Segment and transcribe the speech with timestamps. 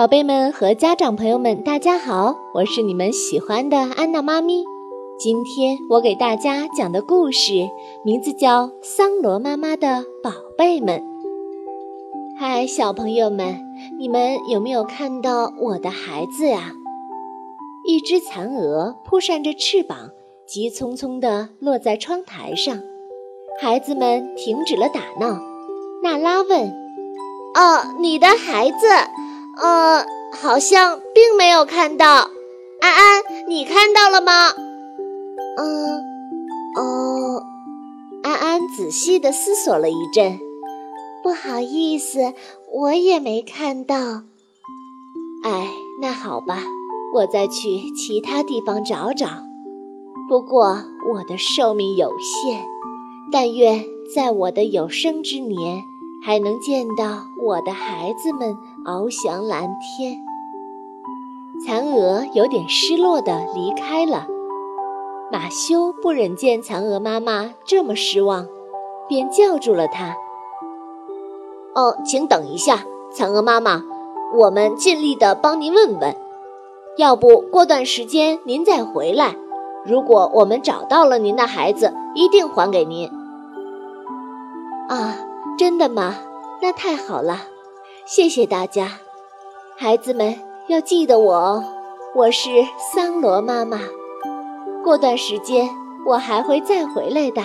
[0.00, 4.64] 宝贝们和家长朋友们，大家好，我是你们喜欢的安娜妈咪。
[5.18, 7.68] 今天我给大家讲的故事
[8.02, 11.00] 名字叫《桑罗妈妈的宝贝们》。
[12.38, 13.60] 嗨，小朋友们，
[13.98, 16.72] 你们有没有看到我的孩子呀？
[17.84, 20.08] 一只蚕蛾扑扇着翅膀，
[20.46, 22.80] 急匆匆地落在窗台上。
[23.60, 25.38] 孩子们停止了打闹。
[26.02, 26.70] 娜拉问
[27.54, 28.86] ：“哦，你的孩子？
[29.60, 32.30] 呃，好像并没有看到。
[32.80, 34.50] 安安，你看到了吗
[35.58, 36.00] ？”“嗯，
[36.76, 37.42] 哦。”
[38.24, 40.38] 安安仔细地思索了一阵
[41.22, 42.32] ，“不好意思，
[42.72, 43.96] 我也没看到。
[45.44, 46.62] ”“哎，那好吧，
[47.14, 49.28] 我再去其他地方找找。
[50.28, 50.78] 不过
[51.12, 52.64] 我的寿命有限。”
[53.32, 55.84] 但愿在我的有生之年，
[56.24, 60.24] 还能见到我的孩子们翱翔蓝天。
[61.64, 64.26] 蚕蛾有点失落地离开了。
[65.30, 68.46] 马修不忍见蚕蛾妈妈这么失望，
[69.08, 70.16] 便叫住了她
[71.76, 73.82] ：“哦，请等一下，蚕蛾妈妈，
[74.34, 76.16] 我们尽力地帮您问问。
[76.96, 79.36] 要不过段时间您再回来，
[79.84, 83.10] 如果我们找到了您的孩子，一定还给您。”
[84.88, 85.16] 啊，
[85.58, 86.16] 真的吗？
[86.62, 87.36] 那太好了，
[88.12, 88.98] 谢谢大家，
[89.76, 91.64] 孩子们要记得我哦，
[92.12, 92.50] 我是
[92.92, 93.78] 桑罗妈妈。
[94.82, 95.70] 过段时间
[96.04, 97.40] 我还会再回来的。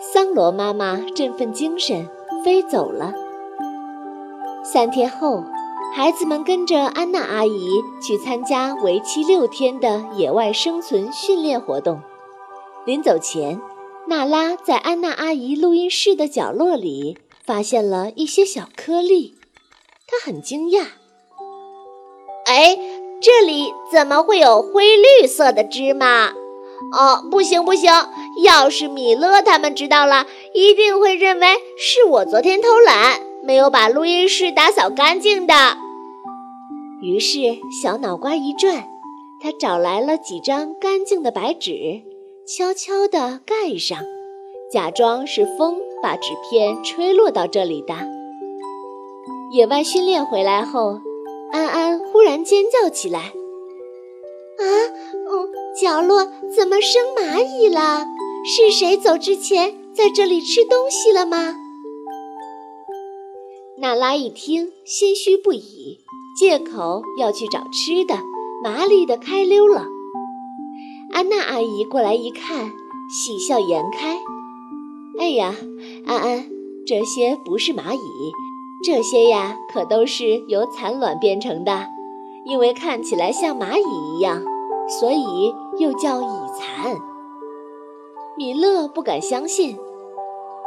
[0.00, 2.10] 桑罗妈妈振奋精神，
[2.44, 3.14] 飞走了。
[4.64, 5.44] 三天后，
[5.94, 12.02] 孩子们跟着安娜阿姨去参加为期六天的野外生存训练活动。
[12.84, 13.60] 临走前。
[14.08, 19.34] 娜拉在安娜阿姨录音室的角落里发现了一些小颗粒，
[20.06, 20.84] 他很惊讶。
[22.46, 22.78] 哎，
[23.20, 26.32] 这里怎么会有灰绿色的芝麻？
[26.92, 27.90] 哦，不行不行！
[28.42, 35.54] 要是米勒他们知道了，一定会认为是我昨天偷懒，没有把录音室打扫干净的。
[37.00, 37.38] 于是
[37.82, 38.88] 小脑瓜一转，
[39.40, 42.02] 他找来了几张干净的白纸。
[42.46, 43.98] 悄悄地盖上，
[44.70, 48.13] 假装是风把纸片吹落到这里的。
[49.54, 51.00] 野外训练回来后，
[51.52, 53.20] 安安忽然尖叫起来
[54.58, 54.64] ：“啊，
[55.30, 55.48] 嗯，
[55.80, 58.04] 角落怎么生蚂蚁了？
[58.44, 61.54] 是谁走之前在这里吃东西了吗？”
[63.78, 66.00] 娜拉一听，心虚不已，
[66.36, 68.18] 借口要去找吃的，
[68.64, 69.86] 麻利地开溜了。
[71.12, 72.72] 安娜阿姨过来一看，
[73.08, 74.18] 喜笑颜开。
[75.20, 75.54] 哎呀，
[76.06, 76.50] 安安，
[76.84, 78.32] 这些不是蚂蚁，
[78.84, 81.86] 这些呀可都是由蚕卵变成的，
[82.44, 84.42] 因为看起来像蚂蚁一样，
[85.00, 86.94] 所以又叫蚁蚕。
[88.36, 89.78] 米勒不敢相信。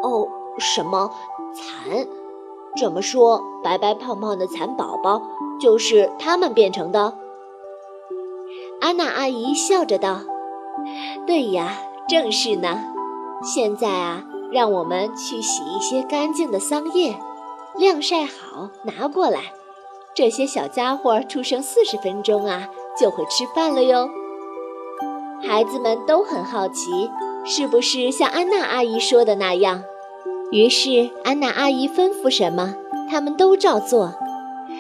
[0.01, 1.11] 哦，什么
[1.53, 2.07] 蚕？
[2.75, 5.22] 这么说，白白胖胖的蚕宝宝
[5.59, 7.13] 就是它们变成的？
[8.81, 10.22] 安娜阿姨笑着道。
[11.28, 12.79] 对呀，正是呢。
[13.44, 17.16] 现在啊，让我们去洗一些干净的桑叶，
[17.77, 19.53] 晾晒好拿过来。
[20.15, 24.09] 这些小家伙出生四十分钟啊，就会吃饭了哟。
[25.47, 27.09] 孩子们都很好奇，
[27.45, 29.83] 是不是像安娜阿姨说的那样？
[30.51, 32.73] 于是安娜阿姨吩咐什么，
[33.09, 34.16] 他们都照做。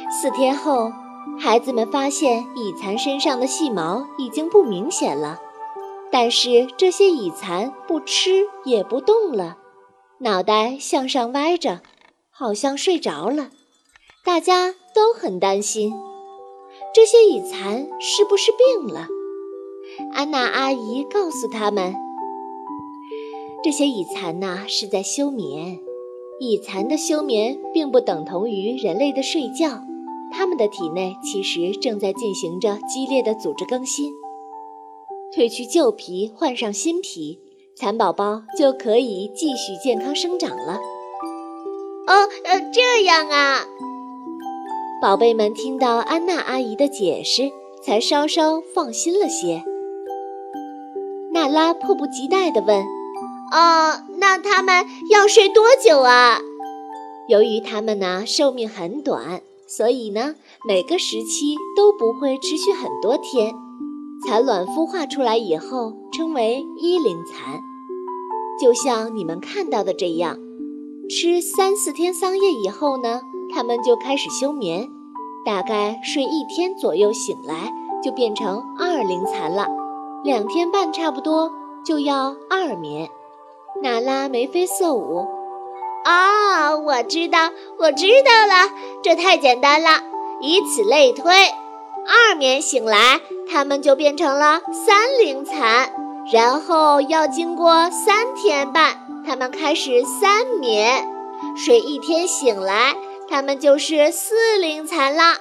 [0.09, 0.91] 四天后，
[1.39, 5.39] 孩子们发现蚁蚕身上的细毛已经不明显了。
[6.09, 9.57] 但是这些蚁蚕不吃也不动了，
[10.19, 11.81] 脑袋向上歪着，
[12.37, 13.49] 好像睡着了。
[14.23, 15.91] 大家都很担心，
[16.93, 19.07] 这些蚁蚕是不是病了？
[20.13, 21.95] 安娜阿姨告诉他们，
[23.63, 25.79] 这些蚁蚕呐是在休眠。
[26.39, 29.81] 蚁蚕的休眠并不等同于人类的睡觉，
[30.31, 34.13] 它们的体内其实正在进行着激烈的组织更新。
[35.35, 37.39] 褪去旧皮，换上新皮，
[37.75, 40.77] 蚕宝宝就可以继续健康生长了。
[42.99, 43.59] 这样啊！
[44.99, 47.51] 宝贝们听到安娜阿姨的解释，
[47.83, 49.63] 才稍稍放心了些。
[51.31, 52.83] 娜拉迫不及待地问
[53.53, 56.39] ：“哦，那他们要睡多久啊？”
[57.29, 60.33] 由于它们呢寿命很短，所以呢
[60.67, 63.53] 每个时期都不会持续很多天。
[64.25, 67.61] 蚕卵孵化出来以后，称为一龄蚕，
[68.59, 70.39] 就像你们看到的这样，
[71.09, 73.21] 吃三四天桑叶以后呢，
[73.53, 74.89] 它们就开始休眠，
[75.45, 77.71] 大概睡一天左右醒来
[78.03, 79.67] 就变成二龄蚕了，
[80.23, 81.49] 两天半差不多
[81.85, 83.09] 就要二眠。
[83.81, 85.25] 娜拉眉飞色舞。
[86.03, 88.69] 啊，我知道，我知道了，
[89.01, 89.89] 这太简单了。
[90.41, 95.89] 以此类推，二眠醒来，它们就变成了三龄蚕，
[96.33, 101.05] 然后要经过三天半，它们开始三眠，
[101.57, 102.95] 睡一天醒来，
[103.29, 105.35] 它们就是四龄蚕了。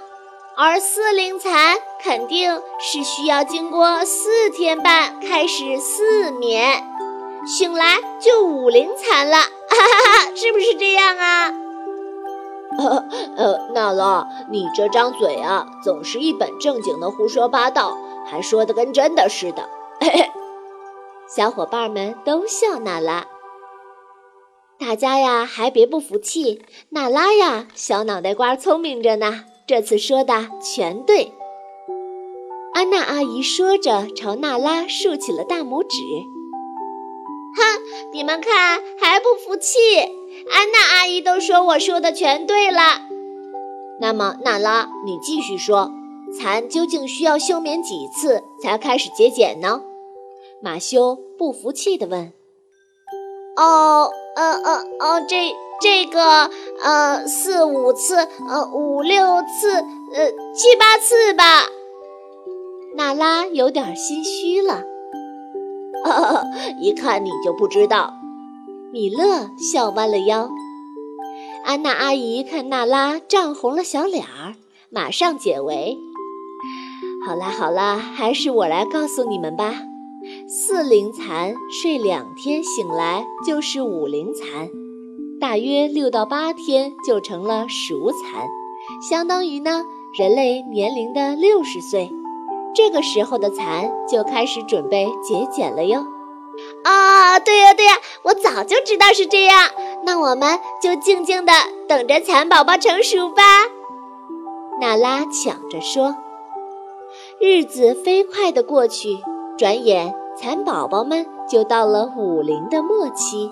[0.57, 6.83] 而四龄蚕肯定是需要经过四天半开始四眠，
[7.47, 11.53] 醒来就五龄蚕了，哈哈哈，是不是这样啊？
[13.37, 17.97] 呃，娜拉，你这张嘴啊，总是一本正经的胡说八道，
[18.29, 19.69] 还说的跟真的似的。
[20.01, 20.31] 嘿嘿，
[21.29, 23.29] 小伙伴们都笑娜拉。
[24.79, 31.33] 大家呀，还别不服气，娜拉呀，小脑袋瓜聪明着呢，这次说的全对。
[32.75, 35.97] 安娜阿姨说着，朝娜拉竖起了大拇指。
[37.57, 39.79] 哼，你们看还不服气？
[40.51, 43.01] 安娜阿姨都说我说的全对了。
[43.99, 45.91] 那么，娜拉，你继续说，
[46.39, 49.81] 蚕究竟需要休眠几次才开始结茧呢？
[50.63, 52.36] 马修不服气地问。
[53.57, 56.51] 哦，呃呃哦，这这个，
[56.83, 61.45] 呃，四五次，呃，五六次，呃，七八次吧。
[62.95, 64.83] 娜拉有点心虚了。
[66.81, 68.15] 一看你就不知道。
[68.93, 70.51] 米勒笑弯了腰。
[71.65, 74.55] 安娜阿姨看娜拉涨红了小脸儿，
[74.91, 75.99] 马上解围。
[77.27, 79.75] 好啦好啦，还是我来告诉你们吧。
[80.49, 84.71] 四龄蚕睡两天醒来就是五龄蚕，
[85.41, 88.47] 大约六到八天就成了熟蚕，
[89.11, 89.85] 相当于呢
[90.17, 92.13] 人类年龄的六十岁。
[92.77, 96.07] 这个时候的蚕就开始准备节俭了哟。
[96.85, 99.69] 啊，对呀对呀，我早就知道是这样。
[100.05, 101.53] 那我们就静静的
[101.89, 103.43] 等着蚕宝宝成熟吧。
[104.81, 106.15] 娜拉抢着说。
[107.41, 109.19] 日子飞快地过去，
[109.59, 113.51] 转眼蚕宝宝们就到了五龄的末期，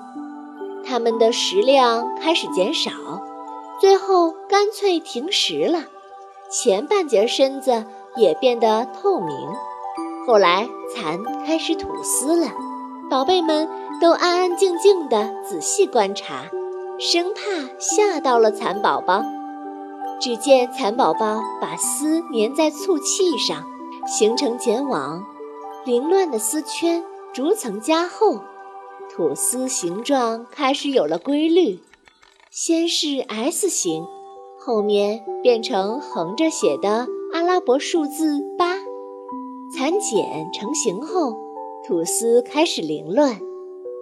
[0.86, 2.90] 它们的食量开始减少，
[3.80, 5.84] 最后干脆停食了，
[6.50, 7.84] 前半截身子
[8.16, 9.34] 也变得透明。
[10.26, 12.48] 后来蚕开始吐丝了。
[13.10, 13.68] 宝贝们
[14.00, 16.44] 都安安静静地仔细观察，
[16.98, 17.40] 生怕
[17.78, 19.22] 吓到了蚕宝宝。
[20.20, 23.64] 只见蚕宝宝把丝粘在醋器上，
[24.06, 25.22] 形成茧网，
[25.84, 27.04] 凌乱的丝圈
[27.34, 28.40] 逐层加厚，
[29.10, 31.78] 吐丝形状开始有了规律，
[32.50, 34.06] 先是 S 形，
[34.58, 38.76] 后面变成横着写的阿拉伯数字八。
[39.74, 41.42] 蚕茧成型后。
[41.86, 43.38] 吐丝开始凌乱，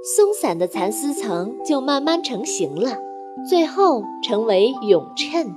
[0.04, 2.96] 松散的蚕丝层就慢慢成型了，
[3.50, 5.52] 最后成为蛹衬。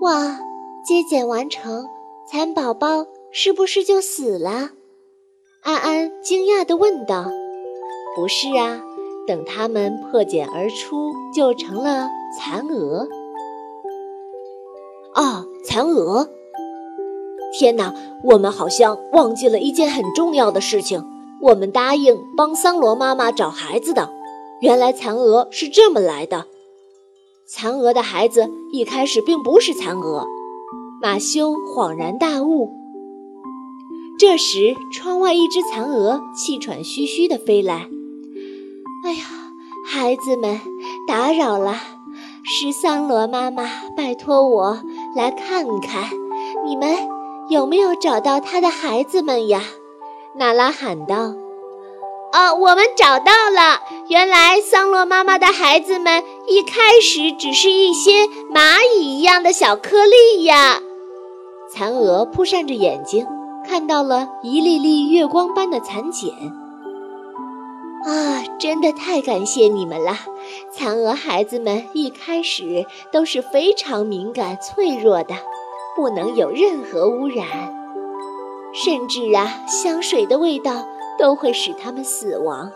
[0.00, 0.38] 哇，
[0.86, 1.84] 结茧完成，
[2.30, 4.70] 蚕宝宝是不是就死了？
[5.68, 7.26] 安安惊讶地问道。
[8.16, 8.80] 不是啊，
[9.26, 13.06] 等它们破茧而出，就成了蚕蛾。
[15.12, 16.30] 啊，蚕蛾！
[17.52, 17.92] 天哪，
[18.24, 21.04] 我们好像忘记了一件很重要的事情。
[21.42, 24.08] 我们答应帮桑罗妈妈找孩子的，
[24.62, 26.46] 原来蚕蛾是这么来的。
[27.46, 30.24] 蚕蛾的孩子一开始并不是蚕蛾。
[31.02, 32.77] 马修恍然大悟。
[34.18, 37.88] 这时，窗外一只蚕蛾气喘吁吁地飞来。
[39.04, 39.24] 哎呀，
[39.86, 40.60] 孩子们，
[41.06, 41.76] 打扰了，
[42.42, 44.82] 是桑罗妈妈拜托我
[45.14, 46.10] 来看看
[46.66, 46.96] 你们。
[47.48, 49.62] 有没有找到他的孩子们呀？
[50.34, 51.32] 娜拉喊道。
[52.34, 53.80] “哦，我们找到了！
[54.08, 60.82] 原来桑罗妈妈的孩子们一开始只是一些蚂蚁一样的小颗粒呀。”
[61.72, 63.26] 蚕蛾扑扇着眼睛，
[63.68, 66.32] 看到了一粒粒月光般的蚕茧。
[68.06, 70.16] 啊，真的太感谢你们了！
[70.72, 75.34] 蚕蛾孩子们一开始都是非常敏感脆弱的。
[75.94, 77.44] 不能有任何污染，
[78.72, 80.86] 甚至啊，香水的味道
[81.18, 82.70] 都会使它们死亡。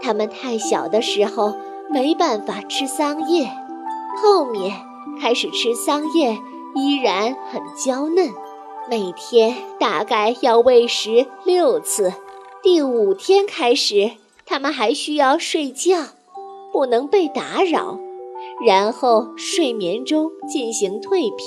[0.00, 1.54] 它们太小的时候
[1.90, 3.50] 没办法吃桑叶，
[4.22, 4.72] 后面
[5.20, 6.38] 开始吃桑叶
[6.74, 8.30] 依然很娇嫩。
[8.88, 12.12] 每天大概要喂食六次，
[12.62, 14.12] 第五天开始，
[14.44, 16.04] 它们还需要睡觉，
[16.72, 17.98] 不能被打扰，
[18.64, 21.44] 然后睡眠中进行蜕皮。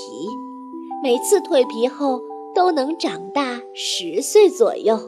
[1.01, 2.21] 每次蜕皮后
[2.53, 4.99] 都能长大十岁左右。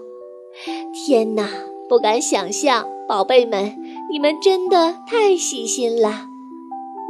[0.94, 1.50] 天哪，
[1.90, 3.78] 不敢想象，宝贝们，
[4.10, 6.28] 你们真的太细心了！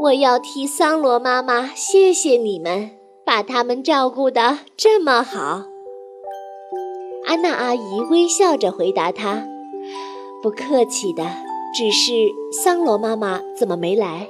[0.01, 2.89] 我要替桑罗妈妈谢谢你们，
[3.31, 5.63] 把他们照顾得这么好。
[7.25, 9.47] 安娜阿姨微笑着回答他
[10.43, 11.23] ：“不客气的，
[11.73, 12.11] 只是
[12.51, 14.27] 桑罗妈妈怎么没来？”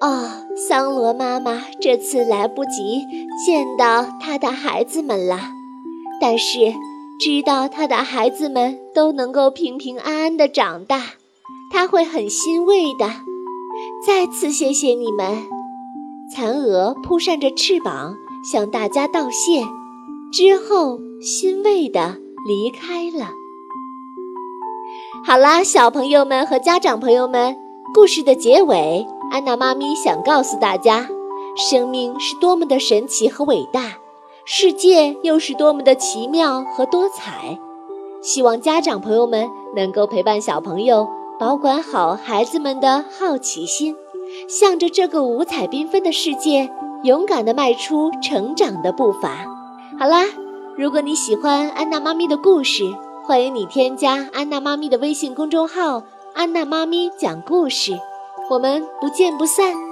[0.00, 3.04] 哦，桑罗妈妈这次来不及
[3.44, 5.38] 见到她的孩子们了，
[6.18, 6.72] 但是
[7.20, 11.02] 知道她的孩子们都能够平平安安的长大，
[11.70, 13.10] 她会很欣慰的。
[14.06, 15.55] 再次谢谢你们！
[16.34, 19.62] 蚕蛾扑扇着翅膀向大家道谢，
[20.32, 23.30] 之后欣慰地离开了。
[25.24, 27.56] 好啦，小朋友们和家长朋友们，
[27.94, 31.08] 故事的结尾，安娜妈咪想告诉大家：
[31.56, 33.98] 生命是多么的神奇和伟大，
[34.44, 37.58] 世界又是多么的奇妙和多彩。
[38.20, 41.06] 希望家长朋友们能够陪伴小朋友。
[41.38, 43.94] 保管好孩子们的好奇心，
[44.48, 46.70] 向着这个五彩缤纷的世界，
[47.02, 49.46] 勇敢地迈出成长的步伐。
[49.98, 50.24] 好啦，
[50.76, 52.84] 如果你喜欢安娜妈咪的故事，
[53.24, 56.02] 欢迎你添加安娜妈咪的微信公众号
[56.34, 57.92] “安娜妈咪讲故事”，
[58.50, 59.85] 我们不见不散。